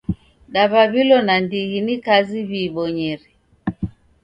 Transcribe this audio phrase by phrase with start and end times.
[0.53, 3.27] Daw'aw'ilo nandighi ni kazi w'iibonyere.